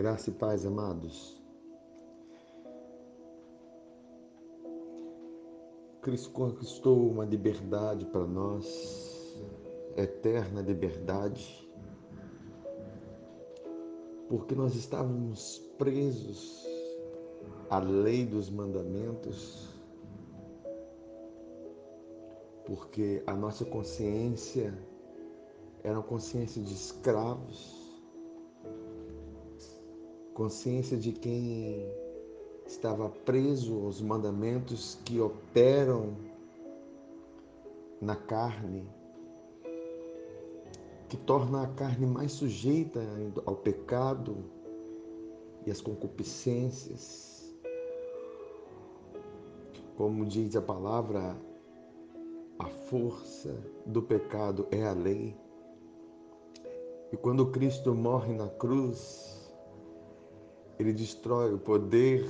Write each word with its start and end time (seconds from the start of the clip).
Graça 0.00 0.30
e 0.30 0.32
paz, 0.32 0.64
amados. 0.64 1.38
Cristo 6.00 6.30
conquistou 6.30 7.10
uma 7.10 7.26
liberdade 7.26 8.06
para 8.06 8.26
nós, 8.26 9.38
eterna 9.98 10.62
liberdade, 10.62 11.70
porque 14.26 14.54
nós 14.54 14.74
estávamos 14.74 15.58
presos 15.76 16.66
à 17.68 17.78
lei 17.78 18.24
dos 18.24 18.48
mandamentos, 18.48 19.68
porque 22.64 23.22
a 23.26 23.34
nossa 23.34 23.66
consciência 23.66 24.72
era 25.84 25.92
uma 25.98 26.02
consciência 26.02 26.62
de 26.62 26.72
escravos, 26.72 27.79
consciência 30.40 30.96
de 30.96 31.12
quem 31.12 31.86
estava 32.66 33.10
preso 33.10 33.84
aos 33.84 34.00
mandamentos 34.00 34.98
que 35.04 35.20
operam 35.20 36.16
na 38.00 38.16
carne, 38.16 38.88
que 41.10 41.16
torna 41.18 41.64
a 41.64 41.66
carne 41.66 42.06
mais 42.06 42.32
sujeita 42.32 43.02
ao 43.44 43.54
pecado 43.54 44.50
e 45.66 45.70
às 45.70 45.82
concupiscências. 45.82 47.54
Como 49.94 50.24
diz 50.24 50.56
a 50.56 50.62
palavra, 50.62 51.36
a 52.58 52.66
força 52.88 53.54
do 53.84 54.00
pecado 54.00 54.66
é 54.70 54.86
a 54.86 54.94
lei. 54.94 55.36
E 57.12 57.16
quando 57.18 57.50
Cristo 57.50 57.94
morre 57.94 58.32
na 58.32 58.48
cruz, 58.48 59.39
ele 60.80 60.94
destrói 60.94 61.52
o 61.52 61.58
poder 61.58 62.26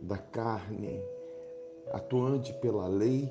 da 0.00 0.16
carne 0.16 1.00
atuante 1.90 2.52
pela 2.60 2.86
lei, 2.86 3.28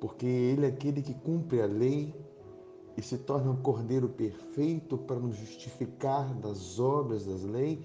porque 0.00 0.24
ele 0.24 0.64
é 0.64 0.68
aquele 0.68 1.02
que 1.02 1.14
cumpre 1.14 1.60
a 1.60 1.66
lei 1.66 2.14
e 2.96 3.02
se 3.02 3.18
torna 3.18 3.50
um 3.50 3.60
cordeiro 3.60 4.08
perfeito 4.08 4.96
para 4.96 5.18
nos 5.18 5.34
justificar 5.34 6.32
das 6.34 6.78
obras 6.78 7.26
das 7.26 7.42
leis 7.42 7.80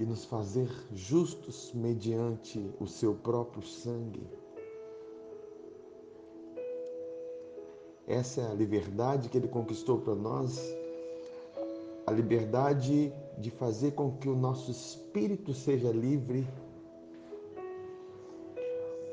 e 0.00 0.06
nos 0.06 0.24
fazer 0.24 0.70
justos 0.94 1.74
mediante 1.74 2.74
o 2.80 2.86
seu 2.86 3.14
próprio 3.16 3.62
sangue. 3.62 4.26
Essa 8.06 8.40
é 8.40 8.50
a 8.50 8.54
liberdade 8.54 9.28
que 9.28 9.36
ele 9.36 9.48
conquistou 9.48 10.00
para 10.00 10.14
nós 10.14 10.81
a 12.06 12.12
liberdade 12.12 13.12
de 13.38 13.50
fazer 13.50 13.92
com 13.92 14.12
que 14.12 14.28
o 14.28 14.36
nosso 14.36 14.70
espírito 14.70 15.54
seja 15.54 15.90
livre, 15.90 16.46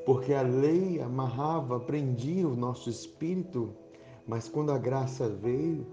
porque 0.06 0.34
a 0.34 0.42
lei 0.42 1.00
amarrava, 1.02 1.80
prendia 1.80 2.48
o 2.48 2.56
nosso 2.56 2.90
espírito, 2.90 3.74
mas 4.28 4.50
quando 4.50 4.72
a 4.72 4.78
graça 4.78 5.30
veio, 5.30 5.86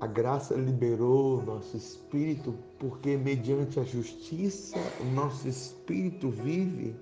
a 0.00 0.06
graça 0.06 0.54
liberou 0.54 1.38
o 1.38 1.42
nosso 1.42 1.76
espírito, 1.76 2.54
porque 2.78 3.16
mediante 3.16 3.80
a 3.80 3.84
justiça 3.84 4.76
o 5.00 5.04
nosso 5.14 5.48
espírito 5.48 6.28
vive. 6.28 6.94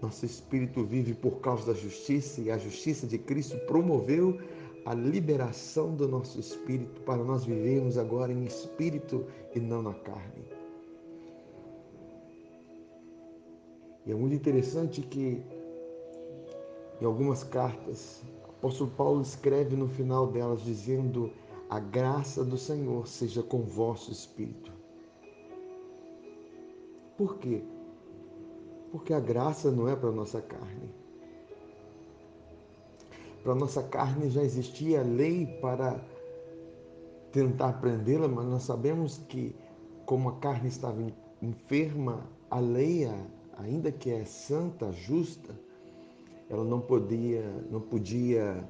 Nosso 0.00 0.24
espírito 0.24 0.84
vive 0.84 1.12
por 1.12 1.40
causa 1.40 1.66
da 1.66 1.74
justiça 1.74 2.40
e 2.40 2.50
a 2.50 2.56
justiça 2.56 3.06
de 3.06 3.18
Cristo 3.18 3.58
promoveu 3.66 4.38
a 4.86 4.94
liberação 4.94 5.96
do 5.96 6.06
nosso 6.06 6.38
espírito 6.38 7.00
para 7.02 7.22
nós 7.22 7.44
vivermos 7.44 7.98
agora 7.98 8.32
em 8.32 8.44
espírito 8.44 9.26
e 9.52 9.58
não 9.58 9.82
na 9.82 9.92
carne. 9.92 10.44
E 14.06 14.12
é 14.12 14.14
muito 14.14 14.36
interessante 14.36 15.02
que 15.02 15.42
em 17.00 17.04
algumas 17.04 17.42
cartas, 17.42 18.22
o 18.46 18.50
apóstolo 18.50 18.90
Paulo 18.92 19.20
escreve 19.20 19.74
no 19.74 19.88
final 19.88 20.28
delas 20.28 20.62
dizendo: 20.62 21.32
A 21.68 21.80
graça 21.80 22.44
do 22.44 22.56
Senhor 22.56 23.08
seja 23.08 23.42
com 23.42 23.62
vosso 23.62 24.12
espírito. 24.12 24.72
Por 27.18 27.38
quê? 27.38 27.64
Porque 28.92 29.12
a 29.12 29.20
graça 29.20 29.70
não 29.70 29.88
é 29.88 29.96
para 29.96 30.12
nossa 30.12 30.40
carne 30.40 31.05
para 33.46 33.54
nossa 33.54 33.80
carne 33.80 34.28
já 34.28 34.42
existia 34.42 35.02
lei 35.02 35.46
para 35.60 36.00
tentar 37.30 37.74
prendê-la, 37.74 38.26
mas 38.26 38.44
nós 38.44 38.64
sabemos 38.64 39.18
que, 39.28 39.54
como 40.04 40.30
a 40.30 40.36
carne 40.38 40.68
estava 40.68 41.00
enferma, 41.40 42.28
a 42.50 42.58
lei, 42.58 43.08
ainda 43.58 43.92
que 43.92 44.10
é 44.10 44.24
santa, 44.24 44.90
justa, 44.90 45.54
ela 46.50 46.64
não 46.64 46.80
podia, 46.80 47.48
não 47.70 47.80
podia 47.80 48.68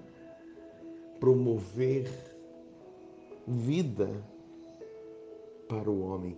promover 1.18 2.12
vida 3.48 4.10
para 5.66 5.90
o 5.90 6.02
homem. 6.02 6.36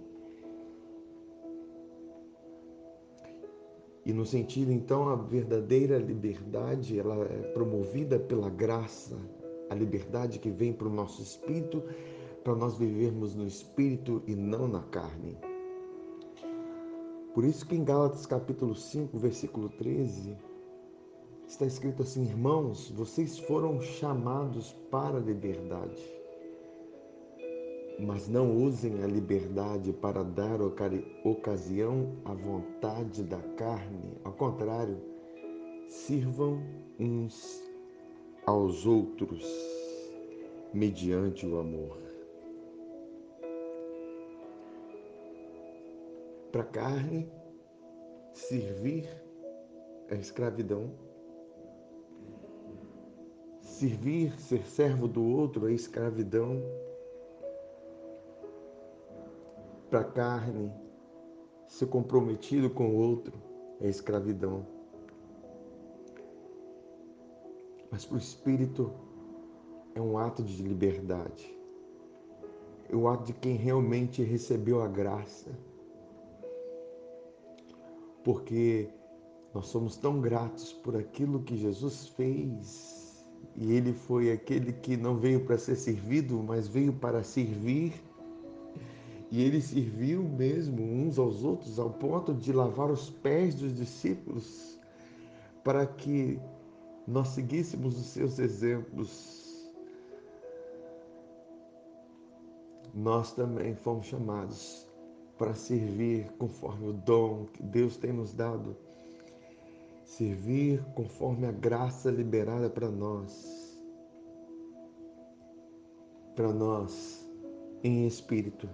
E 4.08 4.12
no 4.14 4.24
sentido, 4.24 4.72
então, 4.72 5.10
a 5.10 5.16
verdadeira 5.16 5.98
liberdade, 5.98 6.98
ela 6.98 7.26
é 7.26 7.42
promovida 7.52 8.18
pela 8.18 8.48
graça, 8.48 9.14
a 9.68 9.74
liberdade 9.74 10.38
que 10.38 10.48
vem 10.48 10.72
para 10.72 10.88
o 10.88 10.90
nosso 10.90 11.20
espírito, 11.20 11.82
para 12.42 12.54
nós 12.54 12.78
vivermos 12.78 13.34
no 13.34 13.46
espírito 13.46 14.22
e 14.26 14.34
não 14.34 14.66
na 14.66 14.80
carne. 14.84 15.36
Por 17.34 17.44
isso 17.44 17.66
que 17.66 17.76
em 17.76 17.84
Gálatas 17.84 18.24
capítulo 18.24 18.74
5, 18.74 19.18
versículo 19.18 19.68
13, 19.68 20.34
está 21.46 21.66
escrito 21.66 22.00
assim: 22.00 22.22
Irmãos, 22.22 22.90
vocês 22.90 23.38
foram 23.38 23.78
chamados 23.78 24.72
para 24.90 25.18
a 25.18 25.20
liberdade 25.20 26.18
mas 27.98 28.28
não 28.28 28.56
usem 28.56 29.02
a 29.02 29.06
liberdade 29.06 29.92
para 29.92 30.22
dar 30.22 30.60
ocasião 31.24 32.16
à 32.24 32.32
vontade 32.32 33.24
da 33.24 33.40
carne. 33.56 34.16
Ao 34.22 34.32
contrário, 34.32 34.96
sirvam 35.88 36.62
uns 36.98 37.60
aos 38.46 38.86
outros 38.86 39.44
mediante 40.72 41.44
o 41.44 41.58
amor. 41.58 41.98
Para 46.52 46.62
a 46.62 46.66
carne, 46.66 47.28
servir 48.32 49.08
é 50.08 50.14
escravidão. 50.14 50.92
Servir, 53.60 54.38
ser 54.40 54.64
servo 54.66 55.06
do 55.06 55.22
outro 55.22 55.68
é 55.68 55.72
escravidão 55.72 56.62
para 59.88 60.00
a 60.00 60.04
carne, 60.04 60.72
ser 61.66 61.86
comprometido 61.86 62.70
com 62.70 62.90
o 62.90 62.96
outro 62.96 63.32
é 63.80 63.88
escravidão. 63.88 64.66
Mas 67.90 68.04
para 68.04 68.16
o 68.16 68.18
espírito 68.18 68.92
é 69.94 70.00
um 70.00 70.18
ato 70.18 70.42
de 70.42 70.62
liberdade. 70.62 71.56
É 72.90 72.96
o 72.96 73.08
ato 73.08 73.24
de 73.24 73.32
quem 73.32 73.54
realmente 73.54 74.22
recebeu 74.22 74.82
a 74.82 74.88
graça. 74.88 75.50
Porque 78.24 78.88
nós 79.54 79.66
somos 79.66 79.96
tão 79.96 80.20
gratos 80.20 80.72
por 80.72 80.96
aquilo 80.96 81.42
que 81.42 81.56
Jesus 81.56 82.08
fez. 82.08 83.26
E 83.56 83.72
ele 83.72 83.92
foi 83.92 84.30
aquele 84.32 84.72
que 84.72 84.96
não 84.96 85.16
veio 85.16 85.44
para 85.44 85.58
ser 85.58 85.76
servido, 85.76 86.42
mas 86.42 86.68
veio 86.68 86.92
para 86.92 87.22
servir 87.22 88.07
e 89.30 89.42
ele 89.42 89.60
serviu 89.60 90.22
mesmo 90.22 90.82
uns 90.82 91.18
aos 91.18 91.44
outros 91.44 91.78
ao 91.78 91.90
ponto 91.90 92.32
de 92.32 92.52
lavar 92.52 92.90
os 92.90 93.10
pés 93.10 93.54
dos 93.54 93.74
discípulos 93.74 94.78
para 95.62 95.86
que 95.86 96.40
nós 97.06 97.28
seguíssemos 97.28 97.98
os 97.98 98.06
seus 98.06 98.38
exemplos. 98.38 99.70
Nós 102.94 103.32
também 103.32 103.74
fomos 103.74 104.06
chamados 104.06 104.86
para 105.36 105.54
servir 105.54 106.30
conforme 106.38 106.88
o 106.88 106.92
dom 106.92 107.46
que 107.52 107.62
Deus 107.62 107.98
tem 107.98 108.12
nos 108.12 108.32
dado. 108.32 108.74
Servir 110.04 110.82
conforme 110.94 111.46
a 111.46 111.52
graça 111.52 112.10
liberada 112.10 112.70
para 112.70 112.90
nós. 112.90 113.78
Para 116.34 116.50
nós 116.50 117.26
em 117.84 118.06
espírito 118.06 118.68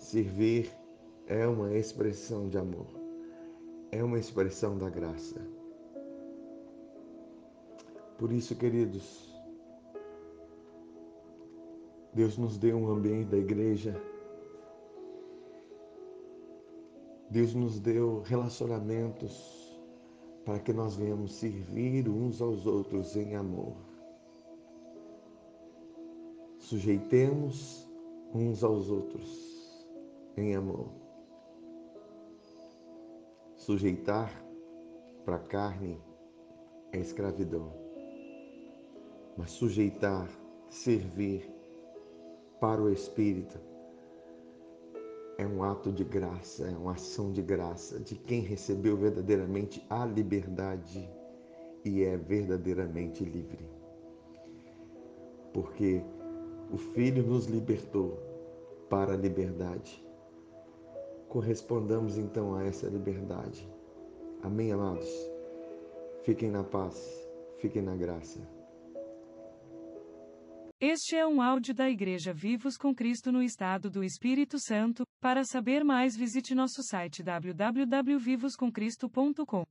Servir 0.00 0.72
é 1.26 1.46
uma 1.46 1.76
expressão 1.76 2.48
de 2.48 2.56
amor, 2.56 2.86
é 3.92 4.02
uma 4.02 4.18
expressão 4.18 4.78
da 4.78 4.88
graça. 4.88 5.46
Por 8.18 8.32
isso, 8.32 8.56
queridos, 8.56 9.30
Deus 12.14 12.38
nos 12.38 12.56
deu 12.56 12.78
um 12.78 12.90
ambiente 12.90 13.28
da 13.28 13.36
igreja. 13.36 13.94
Deus 17.28 17.52
nos 17.54 17.78
deu 17.78 18.22
relacionamentos 18.22 19.78
para 20.46 20.58
que 20.58 20.72
nós 20.72 20.96
venhamos 20.96 21.34
servir 21.34 22.08
uns 22.08 22.40
aos 22.40 22.66
outros 22.66 23.14
em 23.16 23.36
amor. 23.36 23.76
Sujeitemos 26.58 27.86
uns 28.34 28.64
aos 28.64 28.88
outros 28.88 29.49
em 30.36 30.54
amor. 30.54 30.88
Sujeitar 33.56 34.32
para 35.24 35.36
a 35.36 35.40
carne 35.40 36.00
é 36.92 36.98
escravidão, 36.98 37.72
mas 39.36 39.50
sujeitar, 39.50 40.28
servir 40.68 41.48
para 42.60 42.82
o 42.82 42.90
espírito 42.90 43.58
é 45.40 45.46
um 45.46 45.62
ato 45.62 45.90
de 45.90 46.04
graça, 46.04 46.66
é 46.66 46.76
uma 46.76 46.92
ação 46.92 47.32
de 47.32 47.40
graça 47.40 47.98
de 47.98 48.14
quem 48.14 48.42
recebeu 48.42 48.94
verdadeiramente 48.94 49.82
a 49.88 50.04
liberdade 50.04 51.08
e 51.82 52.04
é 52.04 52.14
verdadeiramente 52.14 53.24
livre. 53.24 53.66
Porque 55.54 56.02
o 56.70 56.76
Filho 56.76 57.22
nos 57.22 57.46
libertou 57.46 58.18
para 58.90 59.14
a 59.14 59.16
liberdade. 59.16 60.04
Correspondamos 61.30 62.18
então 62.18 62.54
a 62.56 62.64
essa 62.64 62.88
liberdade. 62.88 63.66
Amém, 64.42 64.72
amados? 64.72 65.08
Fiquem 66.24 66.50
na 66.50 66.64
paz, 66.64 66.96
fiquem 67.58 67.82
na 67.82 67.94
graça. 67.94 68.40
Este 70.80 71.14
é 71.14 71.24
um 71.24 71.40
áudio 71.40 71.72
da 71.72 71.88
Igreja 71.88 72.32
Vivos 72.32 72.76
com 72.76 72.92
Cristo 72.92 73.30
no 73.30 73.40
Estado 73.42 73.88
do 73.88 74.02
Espírito 74.02 74.58
Santo. 74.58 75.04
Para 75.20 75.44
saber 75.44 75.84
mais, 75.84 76.16
visite 76.16 76.52
nosso 76.52 76.82
site 76.82 77.22
www.vivoscomcristo.com. 77.22 79.62